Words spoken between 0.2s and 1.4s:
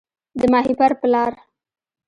د ماهیپر په لار